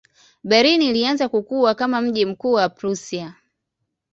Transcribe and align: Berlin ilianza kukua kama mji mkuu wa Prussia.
Berlin 0.43 0.81
ilianza 0.81 1.29
kukua 1.29 1.75
kama 1.75 2.01
mji 2.01 2.25
mkuu 2.25 2.51
wa 2.51 2.69
Prussia. 2.69 3.35